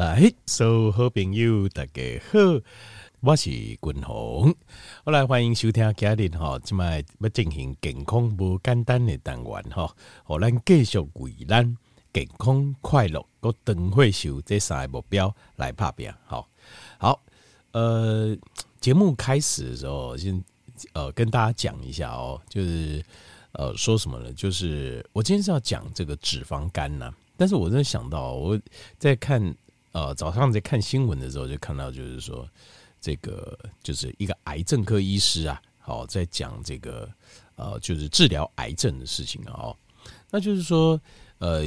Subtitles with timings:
[0.00, 2.38] 来，所有好朋友大家好，
[3.20, 4.54] 我是君鸿，
[5.04, 9.94] 我来欢迎收听今日哈，今麦要进行健康不简单的单元哈，
[10.24, 11.76] 好，咱继续为咱
[12.14, 16.48] 健康快乐个长岁寿这三个目标来拍拼，好，
[16.96, 17.20] 好，
[17.72, 18.34] 呃，
[18.80, 20.42] 节目开始的时候先
[20.94, 23.04] 呃跟大家讲一下哦，就是
[23.52, 24.32] 呃说什么呢？
[24.32, 28.58] 就是我今天是要讲这个脂肪肝呐，但是我真的想到我
[28.98, 29.54] 在看。
[29.92, 32.48] 呃，早上在看新闻的时候，就看到就是说，
[33.00, 37.10] 这个就是一个癌症科医师啊，好在讲这个
[37.56, 39.76] 呃，就是治疗癌症的事情哦。
[40.30, 41.00] 那就是说，
[41.38, 41.64] 呃，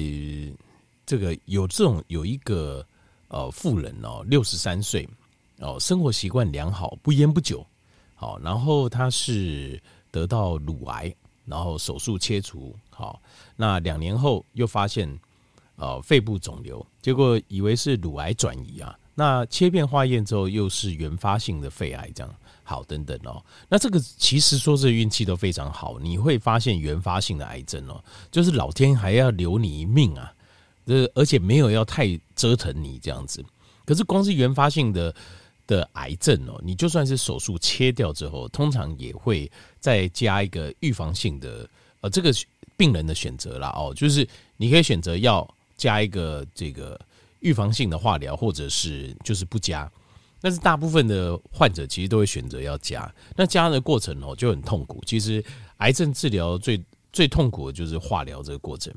[1.06, 2.86] 这个有这种有一个
[3.28, 5.06] 呃妇人哦，六十三岁
[5.60, 7.66] 哦，生活习惯良好，不烟不酒，
[8.16, 9.82] 好，然后他是
[10.12, 13.22] 得到乳癌，然后手术切除，好，
[13.58, 15.20] 那两年后又发现。
[15.76, 23.44] 呃，肺部肿瘤，结果以为是乳癌转移啊，那切片化验之后又是原发性的肺癌，这样好等等哦。
[23.68, 30.32] 那这个其实说是运气都非常好，你会发现原发性的癌症哦，就是老天还要留你一命啊，
[30.86, 33.44] 这而且没有要太折腾你这样子。
[33.84, 35.14] 可是光是原发性的
[35.66, 41.68] 的癌症哦，你就算是手术切掉之后，通常也会再加一个预防性的
[42.02, 42.32] 呃这个
[42.78, 45.46] 病人的选择啦哦，就是你可以选择要。
[45.76, 47.00] 加一个这个
[47.40, 49.92] 预防性的化疗，或者是就是不加，
[50.40, 53.14] 但是大部分的患者其实都会选择要加。
[53.36, 55.02] 那加的过程哦就很痛苦。
[55.06, 55.44] 其实
[55.78, 58.94] 癌症治疗最最痛苦的就是化疗这个过程。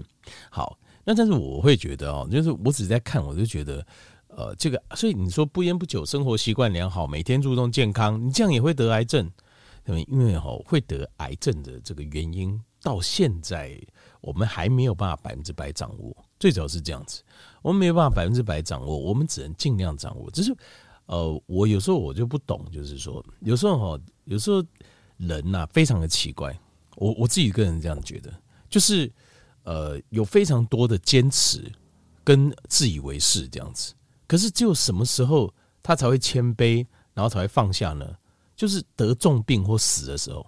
[0.51, 3.87] 好，那但是我会觉得哦，就是我只是在看，我就觉得
[4.29, 9.31] 呃这个，所以你说不烟不酒，生活习惯良好，每天注重健康，你这样也会得癌症？
[10.09, 13.81] 因为哦会得癌症的这个原因，到现在
[14.21, 16.26] 我们还没有办法百分之百掌握。
[16.39, 17.23] 最早是这样子，
[17.62, 20.31] 我们没有办法百分之百掌握，我们只能尽量掌握。
[20.31, 20.55] 只是，
[21.06, 24.62] 呃，我有时候我就不懂，就是说，有时候哈，有时候
[25.17, 26.59] 人呐非常的奇怪。
[26.97, 28.33] 我我自己个人这样觉得，
[28.71, 29.12] 就是
[29.65, 31.71] 呃，有非常多的坚持
[32.25, 33.94] 跟自以为是这样子。
[34.27, 38.16] 可是只有什么时候他才会谦卑，然后才会放下呢？
[38.56, 40.47] 就是得重病或死的时候，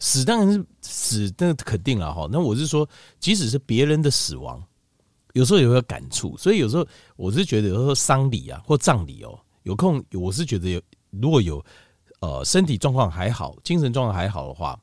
[0.00, 2.28] 死当然是死，那肯定了哈。
[2.30, 2.88] 那我是说，
[3.20, 4.60] 即使是别人的死亡。
[5.34, 6.86] 有时候也会有感触，所以有时候
[7.16, 10.80] 我是觉得，有时候丧礼啊或葬礼哦，有空我是觉得有
[11.10, 11.64] 如果有
[12.20, 14.78] 呃身体状况还好，精神状况还好的话，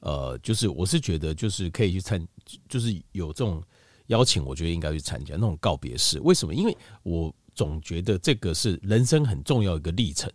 [0.00, 2.24] 呃，就是我是觉得就是可以去参，
[2.68, 3.62] 就是有这种
[4.08, 6.20] 邀请，我觉得应该去参加那种告别式。
[6.20, 6.54] 为什么？
[6.54, 10.30] 因为我总觉得这个是人生很重要一个历程，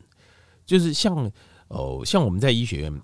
[0.65, 1.15] 就是像
[1.67, 3.01] 哦、呃，像我们在医学院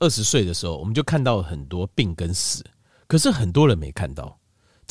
[0.00, 2.64] 二十岁的时候，我们就看到很多病跟死，
[3.06, 4.39] 可是很多人没看到。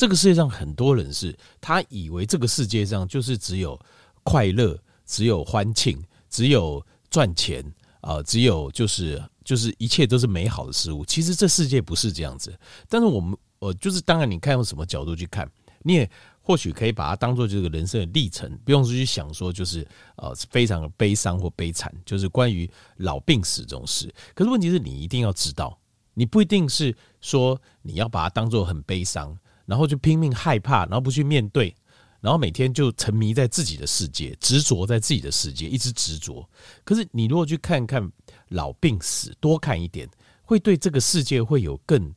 [0.00, 3.78] 这个世界上很多人是，他以为这个世界上就是只有
[4.22, 4.74] 快乐，
[5.04, 7.62] 只有欢庆，只有赚钱
[8.00, 11.04] 啊，只有就是就是一切都是美好的事物。
[11.04, 12.58] 其实这世界不是这样子。
[12.88, 15.46] 但是我们呃，就是当然，你看用什么角度去看，
[15.82, 16.10] 你也
[16.40, 22.66] 或许可以把它当做这个人生的历程，不用去想说就是呃非常的悲伤或悲惨，就是关于
[22.96, 24.10] 老病死这种事。
[24.34, 25.78] 可是问题是你一定要知道，
[26.14, 29.38] 你不一定是说你要把它当做很悲伤。
[29.70, 31.72] 然后就拼命害怕，然后不去面对，
[32.20, 36.44] 然后每天就沉迷在自己的世界，执着在自己的世界，一直执着。
[36.82, 38.10] 可是你如果去看看
[38.48, 40.10] 老病死，多看一点，
[40.42, 42.12] 会对这个世界会有更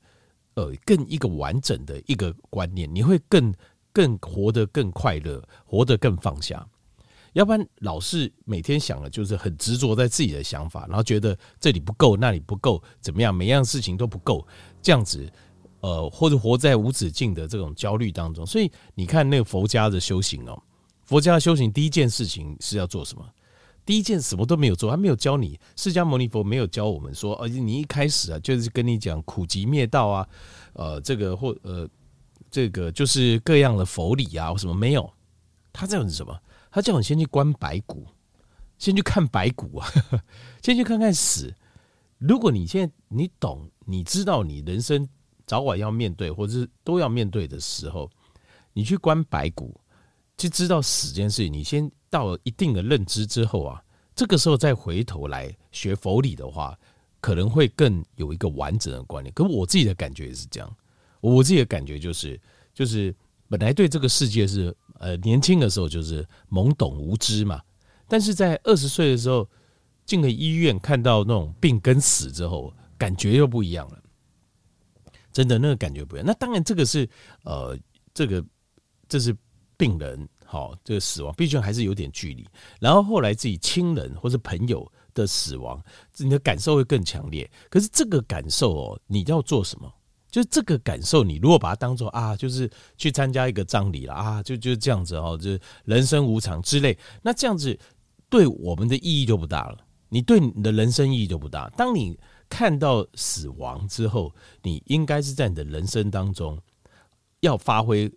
[0.56, 3.54] 呃更一个完整的一个观念，你会更
[3.92, 6.68] 更活得更快乐，活得更放下。
[7.34, 14.44] 要不然老是每天想的就是很执着在自己的想法，然后觉得这里不够，那里不够，怎么样，每样事情都不够，
[14.82, 15.32] 这样子。
[15.84, 20.58] 呃，或者活在无止境的这种焦虑当中，所以你看那个佛家的修行哦，
[21.04, 23.30] 佛家的修行第一件事情是要做什么？
[23.86, 30.26] 第一件什么都没有做，他没有教你，释迦牟尼佛没有教我们说，而且你一开始啊，就是跟你讲苦集灭道啊，
[30.72, 31.86] 呃，这个或呃，
[32.50, 35.12] 这个就是各样的佛理啊，什么没有？
[35.74, 36.34] 他这样是什么？
[36.72, 38.08] 他叫你先去观白骨，
[38.78, 39.92] 先去看白骨啊，
[40.64, 41.54] 先去看看死。
[42.20, 45.06] 如果你现在你懂，你知道你人生。
[45.46, 48.10] 早晚要面对，或者是都要面对的时候，
[48.74, 49.80] 你去观白骨，
[50.38, 51.52] 就知道死这件事情。
[51.52, 53.84] 你先到了一定的认知之后啊，
[54.16, 56.78] 这个时候再回头来学佛理的话，
[57.20, 59.34] 可能会更有一个完整的观念。
[59.34, 60.76] 可我自己的感觉也是这样，
[61.22, 62.40] 我自己的感觉就是，
[62.74, 63.16] 就是
[63.48, 67.62] 本来对这个世界是呃年轻的时候就是懵懂无知嘛，
[68.08, 69.48] 但是在二十岁的时候
[70.06, 74.03] 进了医院，看到那种病跟死之后，感觉又不一样了。
[75.34, 76.26] 真的那个感觉不一样。
[76.26, 77.10] 那当然，这个是
[77.44, 77.78] 呃，
[78.14, 78.46] 这个
[79.10, 79.36] 这是
[79.76, 82.48] 病人好，这个死亡毕竟还是有点距离。
[82.80, 85.84] 然后后来自己亲人或者朋友的死亡，
[86.18, 87.50] 你的感受会更强烈。
[87.70, 89.92] 可是这个感受哦，你要做什么？
[90.30, 97.78] 就是这个感受，你如果把它当做啊，就是去参加一个葬礼了啊，就就这样子哦，就是人生无常之类，那这样子
[98.30, 99.78] 对我们的意义就不大了。
[100.10, 101.70] 你对你的人生意义就不大。
[101.78, 102.18] 当你
[102.56, 106.62] 看到死亡之后，你应该是在你的人生当中
[107.40, 108.14] 要发挥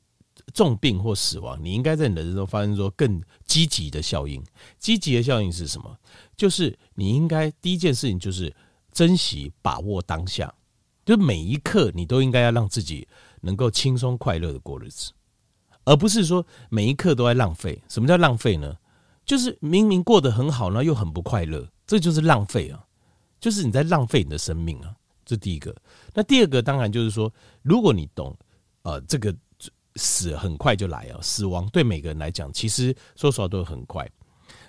[0.53, 4.45] 重病或死亡，你应该在你的人生中发生说更积极的效应。
[4.79, 5.97] 积极的效应是什么？
[6.37, 8.55] 就是你应该第一件事情就是
[8.93, 10.53] 珍惜把握当下。
[11.07, 13.09] 就每一刻，你都应该要让自己
[13.41, 15.13] 能够轻松快乐的过日子，
[15.85, 17.83] 而不是说每一刻都在浪费。
[17.89, 18.77] 什么叫浪费呢？
[19.25, 22.86] 就是明明过得很好，然后又很不快乐，这就是浪费啊！
[23.47, 24.93] 就是你在浪费你的生命啊！
[25.25, 25.73] 这第一个。
[26.13, 27.33] 那第二个当然就是说，
[27.63, 28.37] 如果你懂，
[28.83, 29.33] 呃，这个
[29.95, 34.05] 死很快就来啊，死亡对每个人来讲，其实说实话都很快。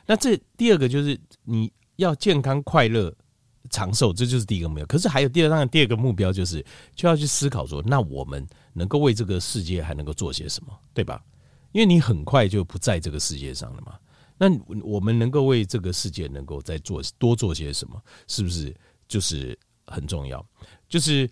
[0.06, 3.12] 那这第二个就是你要健康快乐。
[3.72, 4.86] 长寿，这就是第一个目标。
[4.86, 6.64] 可是还有第二，当然第二个目标就是
[6.96, 11.20] 就要去思考说，那我们能够为这个世界还能够做些什么，对吧？
[11.72, 13.98] 因为你很快就不在这个世界上了嘛。
[14.38, 14.48] 那
[14.84, 18.76] 我们能够为这个世界能够再做多做些什么，是不是
[19.08, 19.58] 就是
[19.88, 20.46] 很重要？
[20.88, 21.30] 就是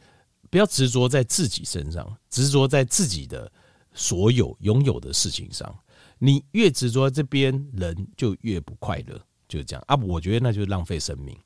[0.49, 3.51] 不要执着在自己身上，执着在自己的
[3.93, 5.73] 所有拥有的事情上。
[6.17, 9.95] 你越执着这边，人就越不快乐，就是这样啊。
[9.97, 11.37] 我觉得那就是浪费生命。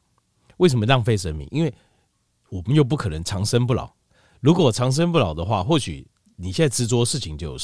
[0.57, 1.47] 为什么浪费生命？
[1.51, 1.73] 因为
[2.49, 3.91] 我们又不可能长生不老。
[4.41, 6.07] 如果长生不老的话，或许
[6.39, 7.57] 你现在执着的事情就有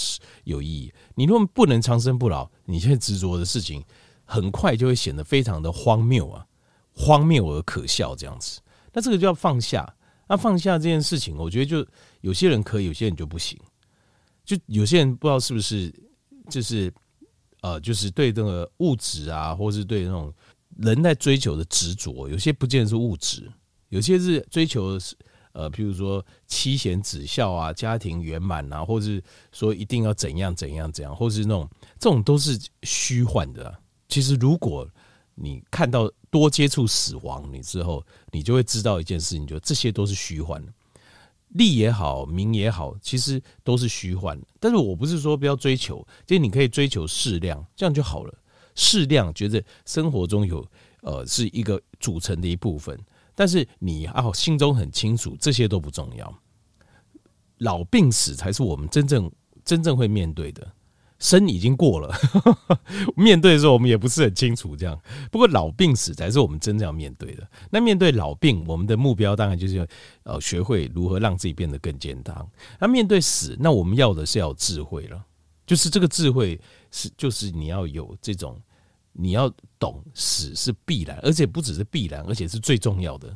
[0.44, 0.94] 有意义。
[1.16, 3.84] 你如果不能长生不老，你现在执着的事情
[4.26, 6.46] 很快就会显得非常的荒谬啊，
[6.94, 8.60] 荒谬而可笑这样子。
[8.94, 9.96] 那这个就要放下。
[10.28, 11.88] 那放下这件事情，我觉得就
[12.22, 13.60] 有些人可以，有些人就不行。
[14.44, 15.94] 就有些人不知道是不是
[16.50, 16.94] 就是
[17.62, 20.34] 呃，就是对这个物质啊，或是对那种。
[20.80, 23.50] 人在追求的执着，有些不见是物质，
[23.88, 25.16] 有些是追求的是
[25.56, 29.24] 呃，譬如说妻贤子孝啊，家庭圆满啊，或是
[29.54, 33.74] 说一定要怎样怎样怎样，或是那种这种都是虚幻的。
[34.10, 34.86] 其实，如果
[35.34, 40.72] 你看到多接触死亡，你之后你就会知道一件事情，就这些都是虚幻的，
[41.50, 44.46] 利也好，名也好，其实都是虚幻的。
[44.60, 48.34] 但是我不是说不要追求，就是你可以追求适量，这样就好了。
[48.76, 50.66] 适量，觉得生活中有
[51.02, 53.00] 呃是一个组成的一部分，
[53.36, 56.34] 但是你啊心中很清楚，这些都不重要。
[57.60, 59.32] 老病死才是我们真正
[59.64, 60.68] 真正会面对的，
[61.20, 62.14] 生已经过了，
[63.16, 65.00] 面对的时候我们也不是很清楚这样。
[65.32, 67.48] 不过老病死才是我们真正要面对的。
[67.70, 69.88] 那面对老病，我们的目标当然就是要
[70.24, 72.50] 呃学会如何让自己变得更健康。
[72.80, 75.26] 那面对死，那我们要的是要有智慧了，
[75.66, 76.60] 就是这个智慧。
[76.92, 78.58] 是，就是你要有这种，
[79.18, 83.36] 你要懂死是必然，而且不只是必然，而且是最重要的。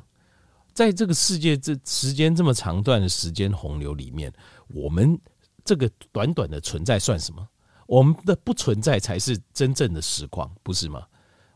[0.73, 4.31] 在这个世界这时间这么长段的时间洪流里面，
[4.67, 5.19] 我们
[5.63, 7.47] 这个短短的存在算什么？
[7.87, 11.05] 我们的不存在才是真正的实况，不是吗？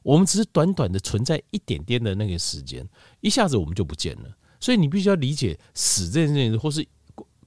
[0.01, 2.87] 我们只是短短的存在一点点的那个时间，
[3.21, 4.37] 一下子我们就不见了。
[4.59, 6.85] 所以你必须要理解死这件事情，或是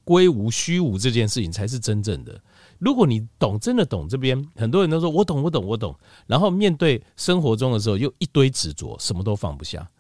[0.05, 2.41] 归无虚无这件事情，才是真正的。
[2.79, 5.99] 如果你懂，真的懂这边，很多人都说我懂，我懂，我懂。
[6.27, 9.91] 然后面对生活中的时候，又一堆执着，什么都放不下，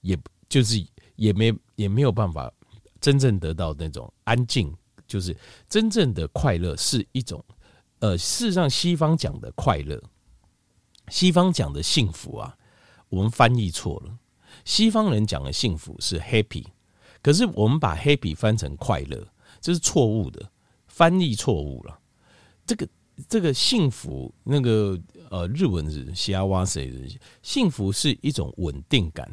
[0.00, 0.84] 也就是
[1.16, 2.52] 也没也没有办法
[3.00, 4.74] 真正得到那种安静。
[5.06, 5.36] 就是
[5.68, 7.44] 真正的快乐是一种，
[7.98, 10.02] 呃，事实上西方讲的快乐，
[11.08, 12.56] 西方讲的幸福啊，
[13.10, 14.18] 我们翻译错了。
[14.64, 16.64] 西方人讲的幸福是 happy，
[17.20, 19.28] 可是我们把 happy 翻成快乐，
[19.60, 20.50] 这是错误的，
[20.86, 22.00] 翻译错误了。
[22.66, 22.88] 这个
[23.28, 24.98] 这个幸福，那个
[25.30, 29.30] 呃，日文是幸せ，幸福是一种稳定感，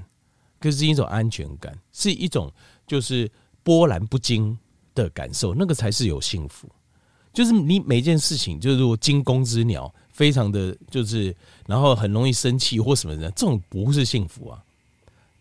[0.60, 2.52] 更是一种安全感，是一种
[2.86, 3.30] 就是
[3.64, 4.58] 波澜不惊
[4.94, 6.68] 的感受，那个才是有幸福。
[7.34, 11.34] 就是你每件事情，就是如果惊弓之鸟，非常的就是，
[11.66, 14.62] 然后很容易生气或什么的，这种不是幸福啊，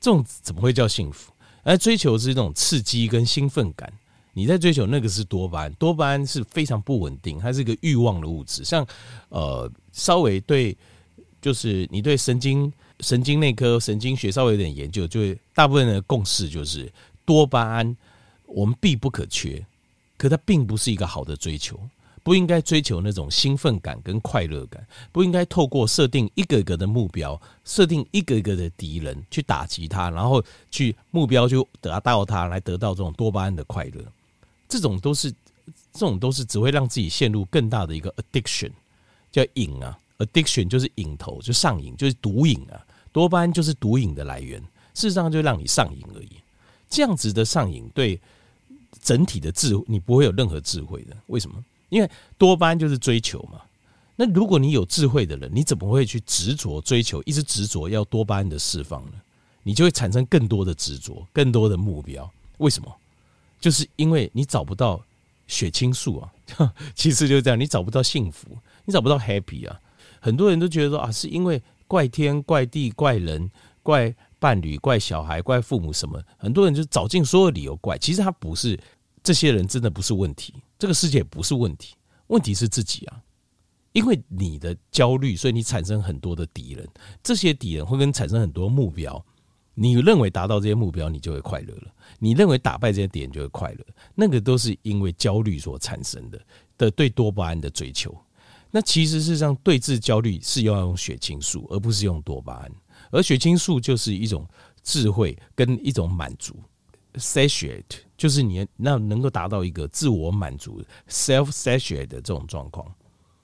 [0.00, 1.32] 这种怎么会叫幸福？
[1.62, 3.92] 而追求是一种刺激跟兴奋感。
[4.32, 8.64] 你在追求那个是多巴胺，多巴胺是非常不稳定，它是一个欲望的物质。
[8.64, 8.86] 像
[9.28, 10.76] 呃，稍微对，
[11.42, 15.20] 就是你对神经神经内科、神经学稍微有点研究，就
[15.54, 16.90] 大部分的共识就是
[17.24, 17.96] 多巴胺
[18.46, 19.64] 我们必不可缺，
[20.16, 21.80] 可它并不是一个好的追求，
[22.22, 34.04] 不应该追求那种兴奋感跟快乐感，不应该透过设定一个个的目标，设定一个个的敌人去打击他，然后去目标就得到他来得到这种多巴胺的快乐。
[34.70, 35.30] 这种都是，
[35.92, 38.70] 这种都是只会让自己陷入更大的一个 addiction，
[39.32, 42.80] 叫瘾啊，addiction 就是瘾头，就上瘾，就是毒瘾啊。
[43.12, 44.60] 多巴胺就是毒瘾的来源，
[44.94, 46.30] 事实上就让你上瘾而已。
[46.88, 48.18] 这样子的上瘾对
[49.02, 51.16] 整体的智慧，你不会有任何智慧的。
[51.26, 51.62] 为什么？
[51.88, 52.08] 因为
[52.38, 53.60] 多巴胺就是追求嘛。
[54.14, 59.12] 那如果你有智慧的人，你怎么会去执着追求，一直执着要多巴胺的释放呢？
[59.62, 62.30] 你就会产生更多的执着，更多的目标。
[62.58, 62.94] 为什么？
[63.60, 65.00] 就是因为你找不到
[65.46, 66.32] 血清素啊。
[66.96, 69.80] 其实就是这样，你找不到幸福，你找不到 happy 啊。
[70.20, 73.50] 很多人都觉得说啊，是因为怪天怪地怪人
[73.82, 77.96] 怪伴侣怪小孩怪父母什么，很多人就找尽所有理由怪。
[77.96, 78.78] 其实他不是，
[79.22, 81.94] 这些人真的不是问题，这个世界不是问题，
[82.26, 83.22] 问题是自己啊。
[83.92, 86.88] 因为你的焦虑，所以你产生很多的敌人，
[87.22, 89.24] 这些敌人会跟产生很多目标。
[89.82, 96.38] 你认为达到这些目标，你就会快乐了；你认为打败这些敌人就会快乐，那个都是因为焦虑所产生的
[96.76, 98.14] 的对多巴胺的追求。
[98.70, 102.70] 那其实事实上，对治焦虑是要用血清素，而不是用多巴胺。
[103.10, 104.46] 而血清素就是一种
[104.82, 106.54] 智慧跟一种满足
[107.14, 112.86] ，satiate，就是你那能够达到一个自我满足 （self-satiate） 的这种状况。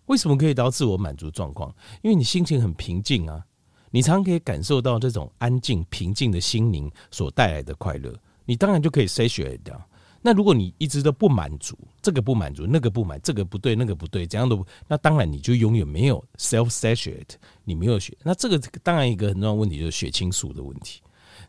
[0.05, 1.75] 为什么可以达到自我满足状况？
[2.02, 3.43] 因为你心情很平静啊，
[3.90, 8.14] 你常可以感受到这种安静、平静的心灵所带来的快乐，
[8.45, 9.81] 你当然就可以 satiate 掉。
[10.23, 18.16] 那如果你一直都不满足，这个不满足，那个不满，这个不对，那个不对，怎样都不，那当然你就永远没有 self satiate，你没有血。
[18.25, 21.00] 那这个当然一个很重要的问题就是血清素的问题，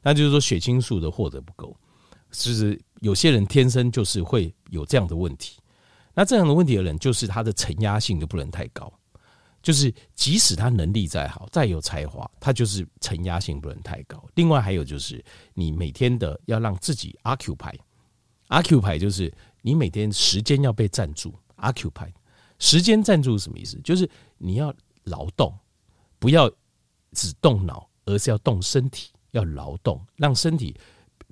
[0.04, 1.76] 那就是说血清素的获得不够，
[2.30, 5.58] 其实有些人天生就是会有这样的问题。
[6.14, 8.92] 那这样的问题的人，就是他的承压性就不能太高，
[9.68, 14.26] 就是即使他能力再好、再有才华，他就是承压性不能太高。
[14.36, 15.22] 另外还有就是，
[15.56, 19.30] 你每天的要让自己 occupy，occupy 就是
[19.62, 22.10] 你每天时间要被占住，occupy
[22.60, 23.78] 时间占住是什么意思？
[23.84, 25.54] 就是你要劳动，
[26.18, 26.50] 不要
[27.12, 30.74] 只动脑，而是要动身体，要劳动，让身体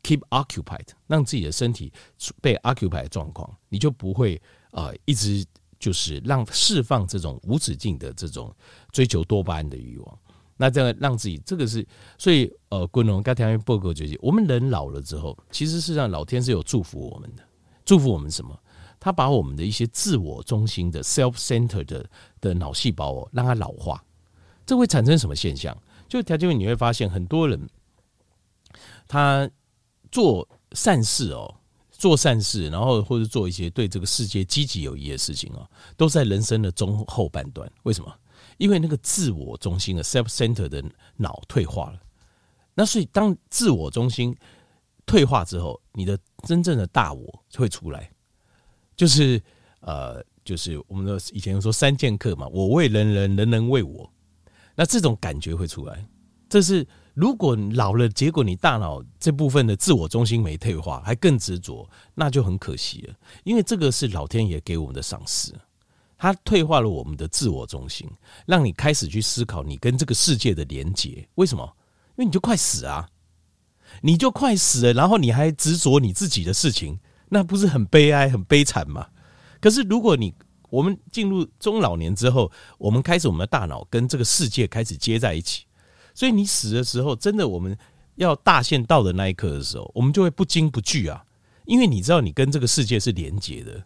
[0.04, 1.94] keep occupied，让自己的身体
[2.42, 4.42] 被 occupy 的状况，你就不会。
[4.72, 5.46] 啊，一直
[5.86, 8.52] 就是让释放这种无止境的这种
[8.92, 10.20] 追求多巴胺的欲望，
[10.58, 11.86] 那这样让自己这个是，
[12.18, 17.44] 所以呃，滚龙刚才报告就是，我们人老了之后，其实事实上老天是有祝福我们的，
[17.86, 18.60] 祝福我们什么？
[19.00, 22.10] 他把我们的一些自我中心的 self-centered 的
[22.42, 24.04] 的脑细胞哦，让它老化，
[24.66, 25.78] 这会产生什么现象？
[26.10, 27.70] 就条件你会发现很多人
[29.08, 29.48] 他
[30.12, 31.58] 做善事哦。
[31.98, 37.70] 做善事，然后或者做一些对这个世界积极有益的事情啊，都在人生的中后半段。
[37.84, 38.14] 为什么？
[38.58, 40.84] 因为那个自我中心的 self-center 的
[41.16, 42.00] 脑退化了。
[42.74, 44.36] 那所以当自我中心
[45.06, 48.12] 退化之后，你的真正的大我会出来，
[48.96, 49.42] 就是
[49.80, 54.12] 呃，就是我们的以前说三剑客嘛，我为人人，人人为我。
[54.76, 56.06] 那这种感觉会出来，
[56.50, 56.86] 这是。
[57.16, 63.16] 如果老了，结果你大脑这部分的自我中心没退化，还更执着，那就很可惜了。
[63.46, 65.54] 因为这个是老天爷给我们的赏识，
[66.18, 68.06] 他退化了我们的自我中心，
[68.46, 71.26] 让你开始去思考你跟这个世界的连结。
[71.36, 71.64] 为什么？
[72.10, 73.08] 因为你就快死啊，
[74.02, 79.08] 你就快死了，然后你还执着你自己的事情，那不是很悲哀、很悲惨吗？
[79.62, 80.34] 可是如果你
[80.70, 85.66] 我们进入中老年之后，我们开始我们的大脑跟这个世界开始接在一起。
[86.16, 87.78] 所以你死的时候，真的我们
[88.16, 91.24] 要大限到的那一刻的时候，我们就会不惊不惧啊，
[91.66, 93.86] 因为你知道你跟这个世界是连结的，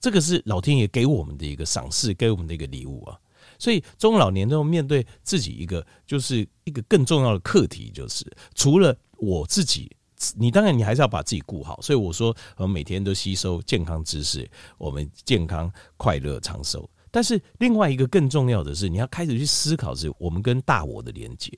[0.00, 3.16] 这个是老天爷给我们的一个赏赐，给我们的一个礼物啊。
[3.58, 9.90] 所以中老年都要面对自己一个就是一个更重要的课题，就是除了我自己，
[10.34, 11.80] 你当然你还是要把自己顾好。
[11.80, 16.88] 所以我说，我们每天都吸收健康知识，我们健康快乐长寿。
[17.10, 21.50] 但是另外一个更重要的是，你要开始去思考，是我们跟大我的连接，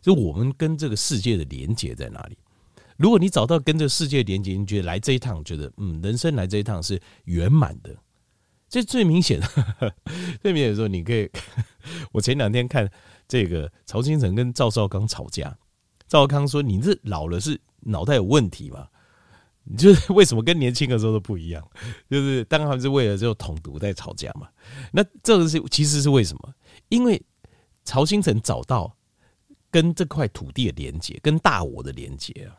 [0.00, 2.38] 就我们跟这个世界的连接在哪里？
[2.96, 7.96] 如果你找到跟这个世界连接，你觉得来这一趟，觉得嗯，人生来这一趟是圆满的。
[8.68, 9.48] 这最明显的，
[10.40, 11.28] 最明显的时候，你可以，
[12.12, 12.88] 我前两天看
[13.26, 15.56] 这个曹兴诚跟赵少康吵架，
[16.06, 18.86] 赵少康说：“你这老了是脑袋有问题吗？”
[19.64, 21.66] 你就是为什么跟年轻的时候都不一样？
[22.08, 24.48] 就是当然是为了这种统独在吵架嘛。
[24.92, 26.54] 那这个是其实是为什么？
[26.88, 27.22] 因为
[27.84, 28.96] 曹兴诚找到
[29.70, 32.56] 跟这块土地的连接，跟大我的连接啊。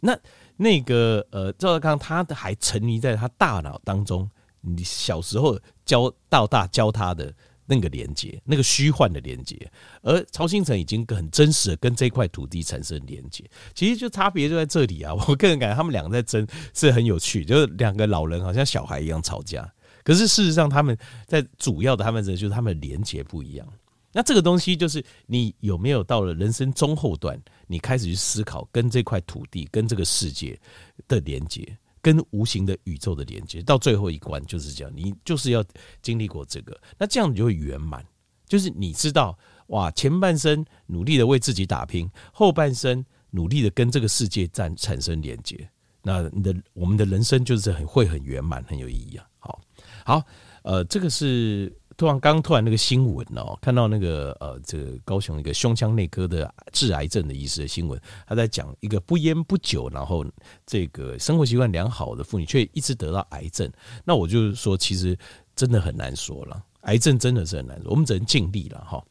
[0.00, 0.18] 那
[0.56, 7.34] 那个呃，赵德康他还沉迷在他大脑当中，你小时候教到大教他的。
[7.70, 9.56] 那个连接，那个虚幻的连接，
[10.02, 15.14] 而曹兴诚已经很真实的跟这块土地产生连接，其实就差别就在这里啊！
[15.28, 19.72] 我个人感觉他们两个在争是很有趣，就是两个老人好像小孩一样吵架，
[20.02, 23.64] 可是事实上，他们在主要的他们的就是他们的连接不一样。
[24.12, 30.58] 那这个东西就是你有没有到了人生中后段，你开始去思考跟这块土地、跟这个世界
[31.06, 31.64] 的连接，
[32.02, 35.64] 跟无形的宇宙的连接，到最后一关就是这样，你就是要
[36.02, 38.04] 经历过这个，那这样你就会圆满。
[38.46, 39.38] 就是你知道，
[39.68, 45.70] 哇，前半生努力的为自己打拼，后半生努力的跟这个世界产产生连接，
[46.02, 49.26] 那你的我们的人生就是很会很圆满，很有意义啊。
[49.38, 49.60] 好，
[50.04, 50.22] 好，
[50.62, 51.72] 呃，这个是。
[52.00, 60.24] 突然，刚突然那个新闻哦，看到那个呃，这个高雄一个胸腔内科的治癌症的医师的新闻，他在讲一个不烟不酒，然后
[60.64, 63.70] 这个生活习惯良好的妇女却一直得到癌症。
[64.02, 65.14] 那我就是说，其实
[65.54, 69.04] 真的很难说了，癌症真的是很难说，我们只能尽力了哈。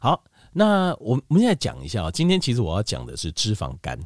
[0.00, 3.96] 好，那我我们现在讲一下啊，今天其实我要讲的是脂肪肝。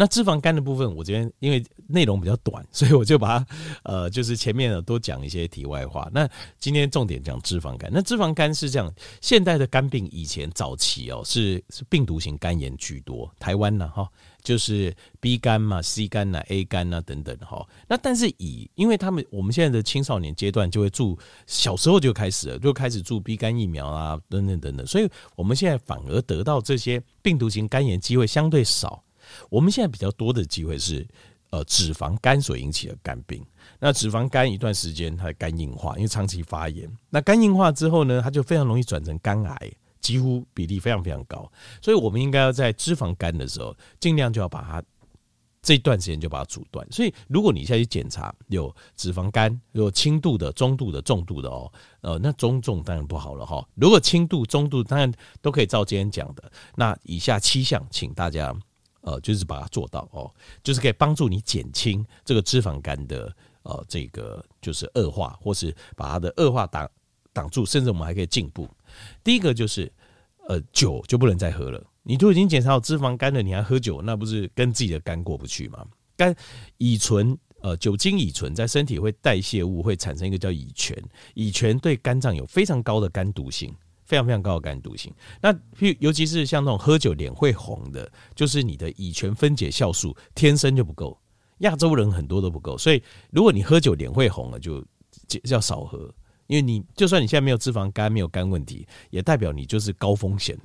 [0.00, 3.46] 那脂肪肝的部分，我这边因为内容比较短，所以我就把它
[3.82, 6.08] 呃，就是前面呢多讲一些题外话。
[6.12, 7.90] 那今天重点讲脂肪肝。
[7.92, 14.08] 那脂肪肝是这样，现代的肝病以前早期哦是是病毒型肝炎居多，台湾呢哈
[14.40, 17.66] 就是 B 肝嘛、C 肝呐、A 肝呐等等哈。
[17.88, 29.02] 那但是以因为他们我们现在的青少年阶段就会注小时候就开始了，就开始注 B 肝疫苗啊等等等等，所以我们现在反而得到这些病毒型肝炎机会相对少。
[29.48, 31.06] 我们现在比较多的机会是，
[31.50, 33.44] 呃，脂肪肝所引起的肝病。
[33.80, 36.90] 那脂肪肝一段时间它的肝硬化，因为长期发炎。
[37.10, 41.50] 那肝硬化之后呢，它就非常容易转成肝癌，几乎比例非常非常高。
[41.80, 44.82] 所以我们应该要在脂肪肝的时候，尽量就要把它
[45.62, 46.86] 这段时间就把它阻断。
[46.90, 53.66] 所以如果你现在去检查有脂肪肝，有轻度的、中度的、重度的哦，呃，那中重当然不好了哈。
[53.74, 56.50] 如果轻度、中度，当然都可以照今天讲的。
[56.76, 58.54] 那以下七项，请大家。
[59.00, 60.30] 呃，就是把它做到哦，
[60.62, 66.90] 就是可以帮助你减轻这个脂肪肝的呃这个就是恶化，或是把它的恶化挡
[67.32, 68.68] 挡住，甚至我们还可以进步。
[69.22, 69.90] 第一个就是
[70.48, 75.86] 呃酒就不能再喝了，你都已经检查到脂肪肝了，你还喝酒，那不是跟自己的肝过不去吗？
[76.16, 76.34] 肝
[76.78, 80.96] 乙醇呃酒精乙醇在身体会代谢物，会产生一个叫乙醛，
[81.34, 83.72] 乙醛对肝脏有非常高的肝毒性。
[84.08, 91.20] 非常非常高的肝毒性，那譬如尤其是像那种喝酒脸会红的，就是你的乙醛分解酵素天生就不够，
[91.58, 94.82] 亚洲人很多都不够，所以如果你喝酒脸会红了，就
[95.44, 96.10] 要少喝，
[96.46, 100.58] 因为你就算你现在没有脂肪肝，没有肝问题，也代表你就是高风险，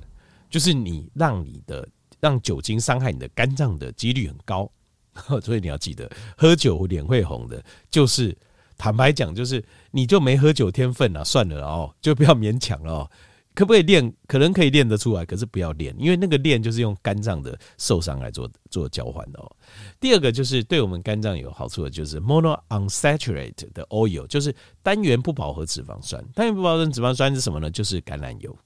[0.48, 1.86] 就是你让你的
[2.20, 4.70] 让酒精伤害你的肝脏的几率很高，
[5.44, 8.34] 所以你要记得，喝酒脸会红的，就是
[8.78, 13.10] 坦白讲，就是你就没喝酒天分啊，算了哦，就不要勉强了哦。
[13.54, 14.12] 可不可以练？
[14.26, 19.56] 可能可以练得出来，可是不要练，因为那个练就是用肝脏的受伤来做做交换的哦。
[20.00, 26.24] 第二个就是对我们肝脏有好处的，就是 monounsaturated 的 oil，就是单元不饱和脂肪酸。
[26.34, 27.70] 单元不饱和脂肪酸是什么呢？
[27.70, 28.56] 就是橄榄油。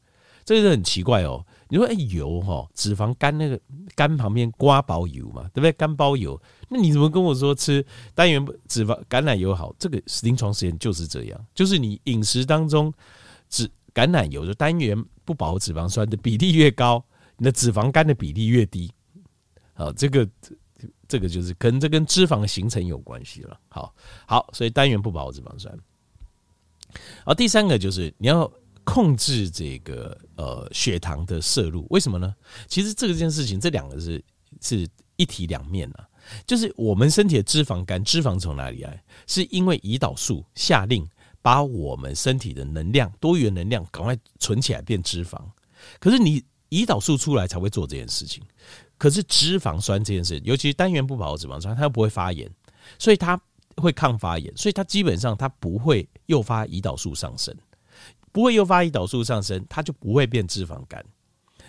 [0.44, 1.44] 这个是很奇怪哦。
[1.68, 3.60] 你说哎，油哈，脂肪肝那个
[3.94, 5.72] 肝旁边瓜包油嘛，对不对？
[5.72, 9.74] 肝包油，那你怎么跟我说吃单元脂肪橄榄油好？
[9.78, 12.90] 这个临床实验就是这样，就是你饮食当中
[13.50, 17.04] 脂橄榄油的单元不饱和脂肪酸的比例越高，
[17.36, 18.88] 你的脂肪肝的比例越低。
[19.74, 20.28] 好，这个
[21.08, 23.58] 这个就是可能这跟脂肪的形成有关系了。
[23.68, 23.92] 好，
[24.24, 25.76] 好，所以单元不饱和脂肪酸。
[27.24, 28.48] 好，第三个就是你要
[28.84, 32.32] 控制这个呃血糖的摄入，为什么呢？
[32.68, 34.24] 其实这个件事情，这两个是
[34.60, 36.08] 是一体两面啊。
[36.46, 39.02] 就是我们身体的脂肪肝，脂肪从哪里来？
[39.26, 41.04] 是因为胰岛素下令。
[41.48, 45.40] 把我们身体的能量、多元能量赶快存起来变脂肪，
[45.98, 48.44] 可是你胰岛素出来才会做这件事情。
[48.98, 52.46] 可是脂肪酸这件事，尤其是单元不饱和脂肪酸，它又不会发炎，
[52.98, 53.40] 所以它
[53.76, 57.56] 会抗发炎，所以它基本上它不会诱发胰岛素上升，
[58.30, 61.02] 不会诱发胰岛素上升，它就不会变脂肪肝。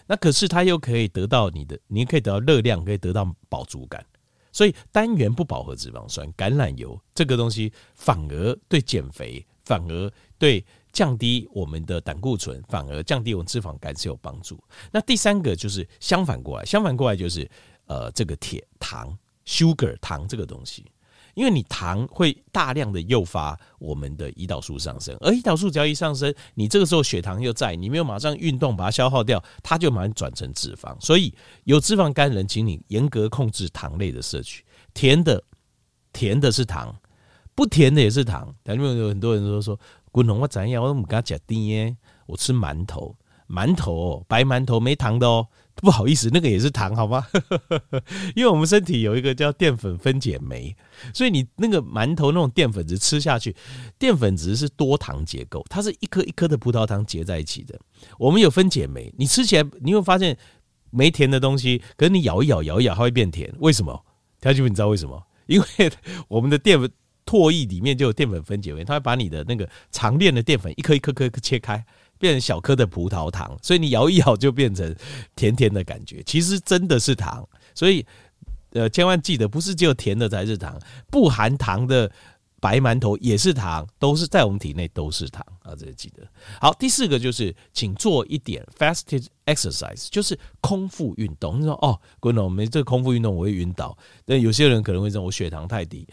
[0.08, 4.06] 那可是它又可以得到你的，你可以得到热量，可以得到饱足感。
[4.52, 9.46] 所以单元不饱和脂肪酸、橄榄油这个东西，反而对减肥。
[9.70, 14.60] 反而对降低我们的胆固醇，反而降低我们脂肪肝是有帮助。
[14.92, 17.48] 那第三个就是相反过来，相反过来就是
[17.86, 20.84] 呃，这个铁糖 sugar 糖这个东西，
[21.36, 31.00] 因为你糖会大量的诱发我们的胰岛素上升，而胰岛素只要一上升，你这个时候血糖又在，你没有马上运动把它消耗掉，它就马上转成脂肪。
[31.00, 31.32] 所以
[31.66, 35.44] 有脂肪肝人，请你严格控制糖类的摄取，甜的
[36.12, 36.96] 甜的是糖。
[37.60, 39.78] 不甜的也是糖，因为有很多人都说
[40.14, 41.98] 滚龙我怎样，我都不跟他讲甜耶。
[42.26, 43.14] 我吃馒头，
[43.50, 45.46] 馒头，白馒头没糖的哦。
[45.76, 47.28] 不好意思，那个也是糖，好吗？
[48.34, 50.74] 因为我们身体有一个叫淀粉分解酶，
[51.14, 53.54] 所以你那个馒头那种淀粉质吃下去，
[53.98, 57.78] 淀粉质是多糖结构，它是一颗一颗的葡萄糖结在一起的。
[58.18, 60.38] 我们有分解酶，你吃起来你会发现
[60.92, 63.54] 没甜的东西，可是你咬一咬，咬一咬，它会变甜。
[63.60, 64.06] 为什么？
[64.40, 65.22] 条件你知道为什么？
[65.48, 65.92] 因为
[66.30, 66.90] 我们的淀粉
[67.30, 71.86] 唾液里面就有淀粉分解酶，它会把你的那个长链的淀粉一颗一颗颗切开。
[72.18, 74.94] 变成小颗的葡萄糖，所以你摇一摇就变成
[75.38, 76.22] 甜甜的感觉。
[76.24, 78.06] 其实真的是糖，所以
[78.72, 80.78] 呃，千万记得，不是只有甜的才是糖，
[81.10, 82.12] 不含糖的
[82.60, 86.28] 白馒头也是糖，都是在我们体内都是糖啊，这个记得。
[86.60, 91.62] 好，第四个就是，请做一点 fasted exercise，就是空腹运动。
[91.62, 93.98] 你说哦，滚龙，没这个空腹运动我会晕倒。
[94.26, 96.06] 但有些人可能会说我血糖太低，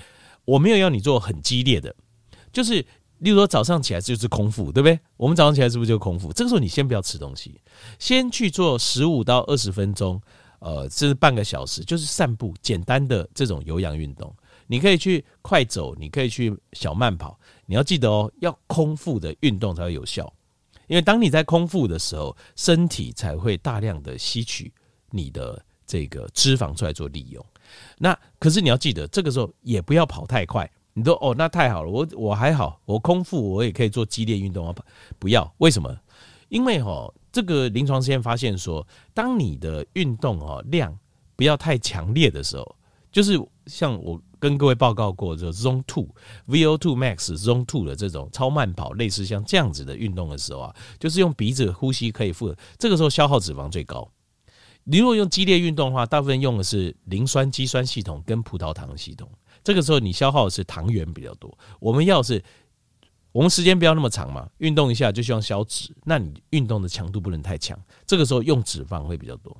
[0.46, 1.94] 我没有要你做很激烈的，
[2.50, 2.82] 就是。
[3.20, 5.00] 例如说早上起来就是空腹，对不对？
[5.16, 6.30] 我们早上起来是不是就空腹？
[6.34, 7.58] 这个时候你先不要吃东西，
[7.98, 10.20] 先去做十五到二十分钟，
[10.58, 14.30] 呃，这是半个小时，就是散步，简单的这种有氧运动。
[14.66, 17.40] 你可以去快走，你可以去小慢跑。
[17.64, 20.30] 你要记得哦，要空腹的运动才会有效，
[20.86, 24.70] 因为当你在空腹的时候，身体才会大量的吸取
[25.10, 27.42] 你的这个脂肪出来做利用。
[27.98, 30.70] 那可是你要记得，这个时候也不要跑太快。
[30.98, 34.74] 你都哦，那太好了，我我还好，我空腹我也可以做激烈运动啊，
[35.18, 35.94] 不要，为什么？
[36.48, 40.98] 因为哈，这个临床实验发现说，当你的运动哦量
[41.36, 42.76] 不要太强烈的时候，
[43.12, 46.08] 就是像我跟各位报告过，就 Zone Two
[46.46, 54.10] VO Two Max Zone Two 的这种超慢跑，类似像这样子的运动的时候啊，就是用鼻子呼吸可以负，这个时候消耗脂肪最高。
[54.88, 59.28] 你如果用激烈运动的话，大部分用的是磷酸肌酸系统跟葡萄糖系统。
[59.64, 62.40] 这个时候你消耗的是糖原比较多，我们要是
[63.32, 69.56] 我们时间不要那么长嘛，运动一下就希望消脂，那你运动的强度不能太强，这个时候用脂肪会比较多。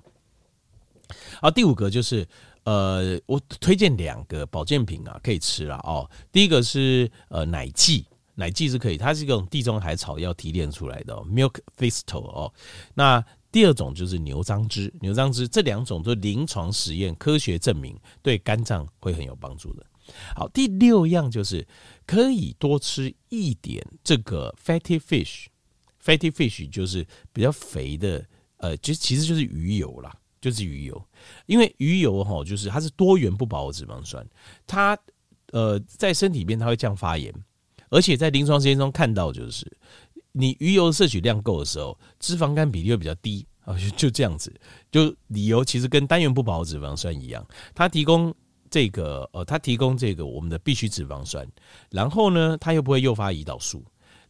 [1.40, 2.24] 好，第五个就是
[2.62, 6.08] 呃，我推荐两个保健品啊，可以吃了哦。
[6.30, 8.04] 第一个是呃奶蓟，
[8.36, 12.52] 奶蓟是可以，它是一种地中海草药提炼出来的，，milk thistle 哦。
[12.94, 13.24] 那
[13.56, 19.86] 第二种就是牛樟芝，牛樟芝这两种都临床实验科学证明对肝脏会很有帮助的。
[20.34, 21.66] 好，第六样就是
[22.06, 28.22] 可以多吃一点这个 fatty fish，fatty fish 就是比较肥的，
[28.58, 31.02] 呃，就其实就是鱼油啦，就是鱼油，
[31.46, 34.22] 因为鱼油哈，就是它是多元不饱和脂肪酸，
[34.66, 34.98] 它
[35.52, 37.32] 呃在身体里面它会降发炎，
[37.88, 39.66] 而且在临床实验中看到就是
[40.38, 44.52] 你鱼油摄取量够的时候，脂肪肝比例会比较低啊，就这样子，
[44.92, 48.34] 就理由其实跟单元不饱和脂肪酸一样，它提供。
[48.68, 51.46] 这个呃，它提供这个我们的必需脂肪酸，
[51.88, 53.82] 然后呢，它又不会诱发胰岛素，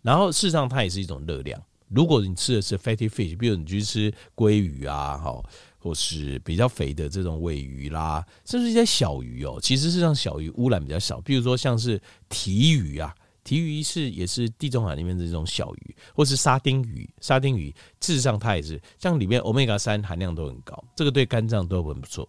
[0.03, 1.61] 然后事实上它也是一种热量。
[1.89, 5.43] 如果你吃的是 fatty fish，比如你去吃鲑鱼啊，哈，
[5.79, 11.19] 或是比较肥的这种尾鱼啦，甚至一些小鱼哦，其实是让小鱼污染比较少。
[11.23, 13.13] 比如说像是鯷鱼啊，
[13.47, 22.29] 提鱼是也是地中海里面的这种小鱼，或是沙丁鱼，沙丁鱼事实上它也是像里面欧米伽三含量都很高，这个对肝脏都很不错。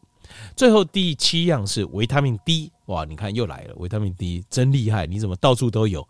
[0.56, 6.08] 最后第七样是维他命 D，哇，你看又来了，维他命 D 真厉害，你怎么到处都有？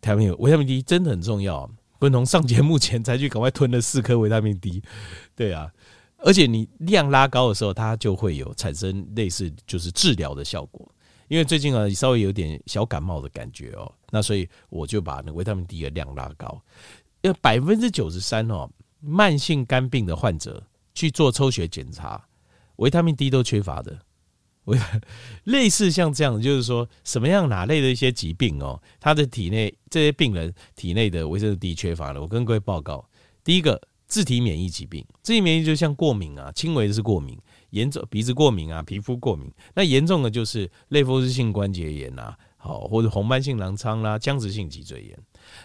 [0.00, 1.70] 台湾有维他命 D 真的很重要。
[2.00, 4.82] 文同上节目前才去赶快吞了四颗维他命 D，
[5.36, 5.70] 对啊，
[6.18, 10.90] 而且你量拉高的时候，它就会有产生类似就是治疗的效果。
[11.34, 16.62] 因为最近啊，稍微有点小感冒的感觉哦，那所以我就把那维他命 D 的量拉高，
[17.22, 18.70] 因为百分之九十三哦，
[19.00, 22.24] 慢性肝病的患者去做抽血检查。
[22.76, 23.98] 维他命 D 都缺乏的，
[24.66, 24.78] 维
[25.42, 32.22] 类似像这样，就是说什么样哪类的一些疾病哦，他的体内这些病人体内的维生素 D 缺乏了。
[32.22, 33.04] 我跟各位报告，
[33.42, 37.36] 第一个自体免疫疾病，自体免疫就像过敏啊，轻微的是过敏，
[37.74, 45.18] 严重鼻子过敏啊，皮肤过敏，那严重的就是类风湿性关节炎呐，好或者红斑性狼疮啦，僵直性脊椎炎，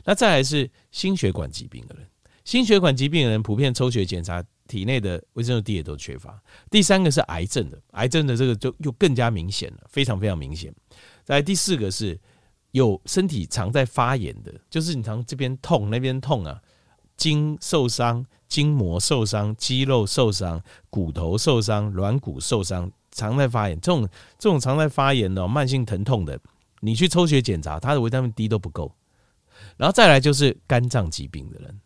[0.04, 2.06] 那再来是心血管疾病的人，
[2.44, 4.44] 心血管疾病的人普遍抽血检查。
[4.70, 6.40] 体内的维生素 D 也都缺乏。
[6.70, 10.72] 第三个是癌症的，癌症的这个就又更加明显了，非常非常明显。
[11.24, 12.16] 再第四个是
[12.70, 16.62] 有身体常在发炎的，就是你常这边痛那边痛啊，
[17.20, 23.78] 筋受伤、筋膜受伤、肌肉受伤、骨头受伤、软骨受伤，常在发炎。
[23.82, 24.08] 这种
[24.40, 26.40] 这种常在发炎的慢性疼痛的，
[26.80, 28.92] 你去抽血检查，他的维他命 D 都不够。
[29.76, 31.80] 然后再来就是肝脏疾病的人。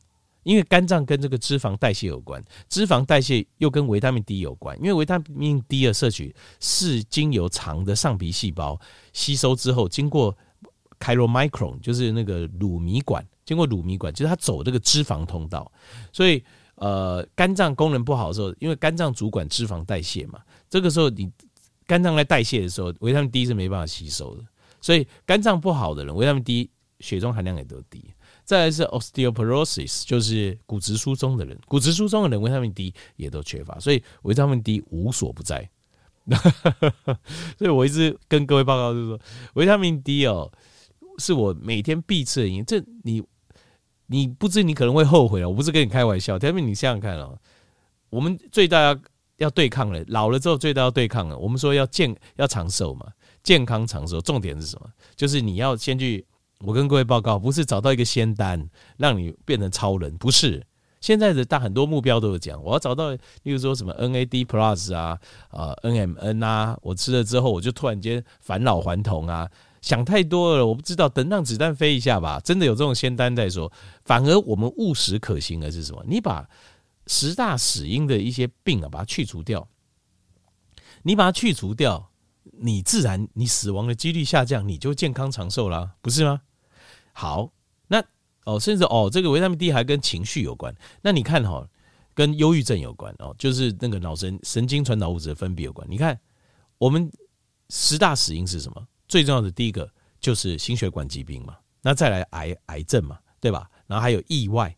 [0.44, 4.78] 因为肝脏跟这个脂肪代谢有关，脂肪代谢又跟维他命 D 有关。
[4.78, 8.78] 因为维他命 D 的摄取是经由肠的上皮细胞
[9.14, 10.38] 吸收之后，经过
[11.00, 15.72] chylomicron，就是那个乳糜管，经过乳糜管，就是它走这个脂肪通道。
[16.12, 16.44] 所以，
[16.76, 21.32] 呃肝脏功能不好的时候，因为肝脏主管脂肪代谢嘛，这个时候你
[21.86, 24.44] 肝脏在代谢的时候，维他命 D 是没办法吸收的，
[24.82, 28.04] 所以肝脏不好的人，维他命 D 血中含量也都低。
[28.46, 35.70] 再来是 osteoporosis，就是骨质疏松的人，骨质疏松的人维他命 D 也都缺乏，所以维他命 D 无所不在。
[37.58, 39.20] 所以我一直跟各位报告就是说，
[39.54, 40.52] 维他命 D 哦，
[41.20, 42.64] 是我每天必吃的饮。
[42.66, 43.24] 这你
[44.14, 46.38] 你不知你可能会后悔了，我不是跟你开玩笑。
[46.38, 47.36] 因为你想想看哦，
[48.12, 48.96] 我们最大要
[49.38, 53.08] 要对抗的，老了之后最大要对抗的，我们说要健要长寿嘛，
[53.42, 54.88] 健康长寿，重点是什么？
[55.16, 56.24] 就是你要先去。
[56.60, 60.66] 我跟各位报告，不是找到一个仙丹让你变成超人，不是。
[61.02, 69.50] 现在的大很多目标都有讲，我要找到，例如说什么 NAD Plus 啊，啊 NMN 啊，我吃了之后，我就突然间返老还童啊，
[69.84, 72.40] 想太多了，我不知道，等让子弹飞一下吧。
[72.40, 73.70] 真的有这种仙丹再说，
[74.06, 76.02] 反而我们务实可行的是什么？
[76.08, 76.50] 你把
[77.06, 79.68] 十大死因的一些病啊，把它去除掉，
[81.02, 82.10] 你把它去除掉，
[82.60, 86.42] 你自然你死亡的几率下降，你就健康长寿啦，不是吗？
[87.12, 87.52] 好，
[87.88, 88.02] 那
[88.46, 90.74] 哦，甚至哦，这个维他命 D 还跟情绪有关。
[91.02, 91.68] 那你看哈，
[92.14, 95.86] 跟忧郁症有关哦，就是那个脑神神经传导物质的分泌有关。
[95.92, 96.18] 你看，
[96.78, 97.12] 我们
[97.70, 98.88] 十大死因是什么？
[99.14, 99.88] 最重要的第一个
[100.20, 103.70] 就是心血管疾病嘛，那再来癌癌症嘛，对吧？
[103.86, 104.76] 然后还有意外。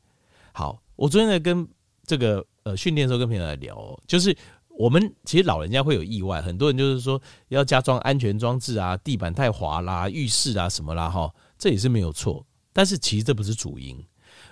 [0.52, 1.66] 好，我昨天在跟
[2.06, 11.34] 这个呃训练的时候跟朋友来聊，就是我们其实老人家会有意外，很多人就是说要加装安全装置啊，地板太滑啦，浴室啊什么啦哈。
[11.58, 14.06] 这也是没有错，但是其实这不是主因。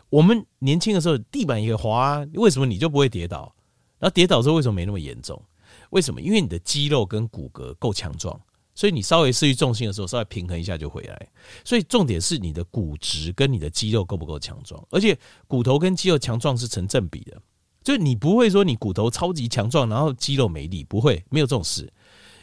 [0.10, 3.54] 我们年轻的时候地板也滑，为什么你就不会跌倒？
[4.00, 5.44] 然后跌倒之后为什么没那么严重？
[5.90, 6.22] 为什么？
[6.22, 8.40] 因为你的肌肉跟骨骼够强壮，
[8.76, 11.28] 所以你稍微失去重心的时候，稍微平衡一下就回来。
[11.64, 17.40] 所以重点是你的骨质跟你的肌肉够不够强壮，而且骨头跟肌肉强壮是成正比的，
[17.84, 21.92] 就你不会说你骨头超级强壮，然后肌肉没力，不会，没有这种事。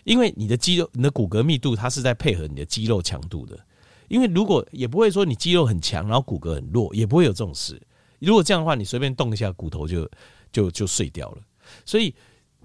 [0.05, 3.59] 因为你的肌肉、你的骨骼密度，它是在配合你的肌肉强度的。
[4.09, 7.81] 因为如果也不会说你肌肉很强，然后骨骼很弱，也不会有这种事。
[8.19, 10.09] 如果这样的话，你随便动一下，骨头就
[10.51, 11.43] 就就碎掉了。
[11.85, 12.15] 所以，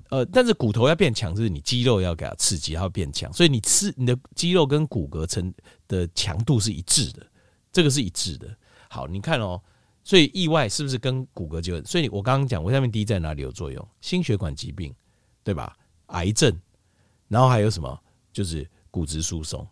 [0.10, 3.32] 呃，但是骨头要变强，就是你肌肉要给它刺激，它会变强。
[3.34, 5.54] 所以你吃你的肌肉跟骨骼层
[5.88, 7.26] 的强度是一致的，
[7.72, 8.48] 这个是一致的。
[8.88, 9.62] 好，你看哦，
[10.04, 11.84] 所以意外是不是跟骨骼就？
[11.84, 13.86] 所以我刚刚讲维他命 D 在哪里有作用？
[14.00, 14.94] 心血管疾病，
[15.44, 15.76] 对吧？
[16.08, 16.56] 癌症，
[17.28, 18.00] 然后还有什么？
[18.32, 19.68] 就是骨质疏松。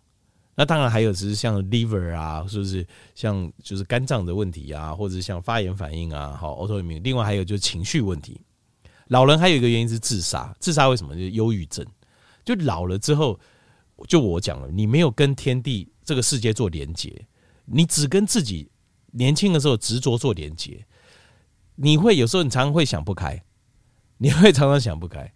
[0.56, 7.02] 那当然还有只是像 liver 啊，是不是像就是肝脏的问题啊，或者是像发炎反应啊，好 autoimmune。
[7.04, 8.42] 另外还有就是情绪问题。
[9.08, 11.14] 老人还有一个原因是自杀，自杀为什么？
[11.14, 11.86] 就是忧郁症。
[12.46, 13.40] 就老了之后，
[14.08, 17.26] 就我讲了，你没有跟天地这个世界做连接，
[17.66, 18.70] 你只跟自己
[19.12, 20.86] 年轻的时候执着做连接，
[21.76, 23.44] 你会有时候你常常会想不开，
[24.18, 25.32] 你会常常想不开。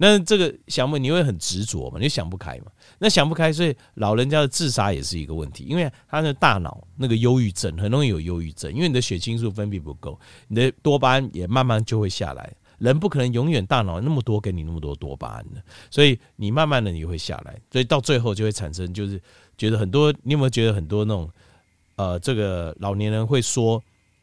[0.00, 1.98] 那这个想不，你会很执着嘛？
[2.00, 2.66] 你想不开嘛？
[3.00, 12.52] 那想不开，所以老人家的自杀也是一个问题，因为他的大脑那个忧郁症很容易有忧郁症，因为你的血清素分泌不够，你的多巴胺也慢慢就会下来。
[12.78, 19.20] 人不可能永远大脑那么多给你那么多多巴胺的，所以你慢慢的你会下来，所以到最后就会产生就是
[19.56, 21.30] 觉得很多，你有没有觉得很多那种
[21.96, 23.82] 呃，这个老年人会说，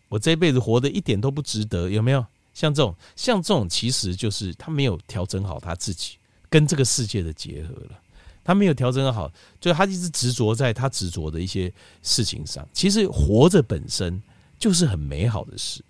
[0.09, 2.25] 我这一辈子活得一点都不值得，有没有？
[2.53, 6.17] 像这种，像这种，其实就是他没有调整好他自己
[6.49, 7.99] 跟这个世界的结合了。
[8.45, 12.65] 他没有调整好，就是他一直执着在他执着的一些事情上。
[12.71, 14.21] 其实活着本身
[14.57, 15.83] 就是很美好的事，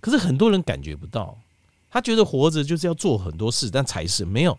[0.00, 1.38] 可是很多人感觉不到。
[1.90, 4.58] 他觉得活着就是要做很多事，但才是没有。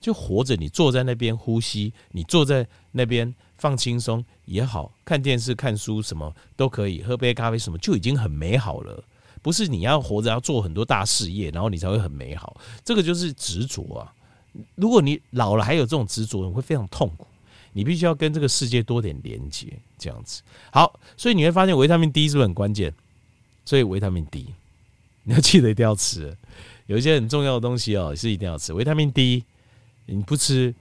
[0.00, 9.02] 就活着，你坐在那边呼吸，你坐在那边放轻松也好，看电视、看书什么都可以，喝杯咖啡什么就已经很美好了。
[9.40, 12.60] 不是你要活着要做很多大事业，然后你才会很美好。
[12.84, 14.12] 这个就是执着啊！
[14.74, 17.26] 如果你老了还有这种执着，你会非常痛苦。
[17.72, 19.66] 你必须要跟这个世界多点连接，
[19.98, 20.42] 这样子。
[20.70, 22.94] 好，所以你会发现维他命 D 是不是很关键？
[23.64, 24.46] 所以维他命 D
[25.24, 26.34] 你要记得一定要吃。
[26.86, 28.72] 有一些很重要的东西哦，是一定要吃。
[28.72, 29.44] 维他命 D
[30.06, 30.72] 你不吃，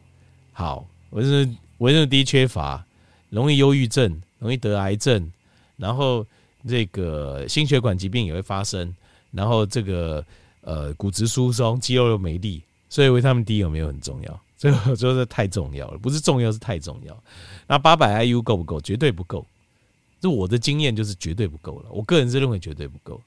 [0.52, 2.86] 好，维生维生素 D 缺乏，
[3.30, 5.32] 容易忧郁症，容易得癌症，
[5.78, 6.26] 然后。
[6.66, 8.96] 这个心血管疾病也会发生，
[9.32, 10.26] 然后这个
[10.62, 14.42] 呃骨质疏松，肌肉又没力，所以维他命 D 有没有很重要？
[14.58, 17.24] 这个我觉得太重要了，不是重要，是太重要。
[17.68, 18.80] 那八百 IU 够不够？
[18.80, 19.46] 绝对不够。
[20.22, 21.90] 这我的经验就是绝对不够了。
[21.92, 23.20] 我个人是认为绝对不够，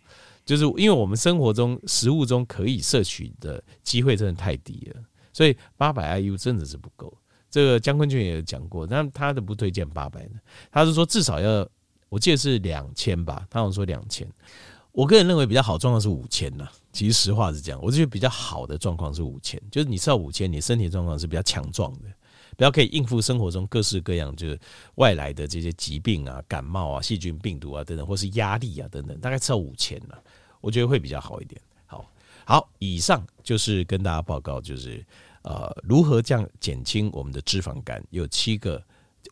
[0.46, 7.12] 就是因为我们生活中食物中可以摄取的机会真的太低了，所以八百 IU 真的是不够。
[7.50, 10.32] 这个江坤俊也有讲过，但他的不推荐八百的，
[10.70, 11.68] 他是说至少要。
[12.08, 14.26] 我记得是两千吧，他好像说两千。
[14.92, 16.66] 我个人认为比较好状况是五千呐。
[16.92, 22.04] 其实实话是这样，我就觉得比较好的状况是五千，就是你吃到五千，你身体状况是比较强壮的，
[22.56, 24.58] 比较可以应付生活中各式各样就是
[24.94, 30.22] 外来的这些疾病啊、感冒啊、细菌、病毒啊等等，或是压力啊等等，大概吃到五千了，
[30.66, 31.60] 我觉得会比较好一点。
[31.86, 32.10] 好，
[32.44, 35.04] 好，以上就是跟大家报告，就是
[35.42, 38.82] 呃如何降减轻我们的脂肪肝，有七个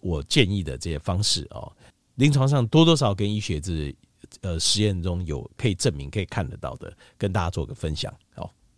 [0.00, 1.72] 我建议的这些方式哦，
[2.14, 3.94] 临床上多多少跟医学是。
[4.40, 8.12] 呃，实验中有可以证明、可以看得到的，跟大家做个分享。
[8.34, 8.50] 好。